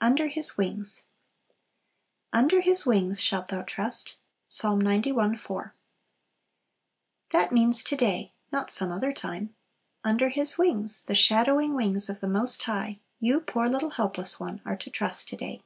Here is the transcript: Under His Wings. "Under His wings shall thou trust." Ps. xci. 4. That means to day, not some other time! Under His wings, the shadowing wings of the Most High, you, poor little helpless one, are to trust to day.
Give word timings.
Under 0.00 0.26
His 0.26 0.58
Wings. 0.58 1.04
"Under 2.32 2.60
His 2.60 2.86
wings 2.86 3.20
shall 3.20 3.42
thou 3.48 3.62
trust." 3.62 4.16
Ps. 4.48 4.60
xci. 4.62 5.38
4. 5.38 5.72
That 7.30 7.52
means 7.52 7.84
to 7.84 7.94
day, 7.94 8.32
not 8.50 8.72
some 8.72 8.90
other 8.90 9.12
time! 9.12 9.54
Under 10.02 10.30
His 10.30 10.58
wings, 10.58 11.04
the 11.04 11.14
shadowing 11.14 11.72
wings 11.74 12.08
of 12.08 12.18
the 12.18 12.26
Most 12.26 12.60
High, 12.64 12.98
you, 13.20 13.40
poor 13.40 13.68
little 13.68 13.90
helpless 13.90 14.40
one, 14.40 14.60
are 14.64 14.76
to 14.76 14.90
trust 14.90 15.28
to 15.28 15.36
day. 15.36 15.62